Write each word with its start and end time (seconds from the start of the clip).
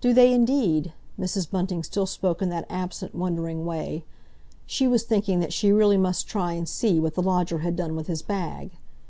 "Do 0.00 0.12
they, 0.14 0.32
indeed?" 0.32 0.92
Mrs. 1.18 1.50
Bunting 1.50 1.82
still 1.82 2.06
spoke 2.06 2.40
in 2.40 2.50
that 2.50 2.68
absent, 2.70 3.16
wondering 3.16 3.64
way. 3.66 4.04
She 4.64 4.86
was 4.86 5.02
thinking 5.02 5.40
that 5.40 5.52
she 5.52 5.72
really 5.72 5.96
must 5.98 6.28
try 6.28 6.52
and 6.52 6.68
see 6.68 7.00
what 7.00 7.14
the 7.16 7.20
lodger 7.22 7.58
had 7.58 7.74
done 7.74 7.96
with 7.96 8.06
his 8.06 8.22
bag. 8.22 8.74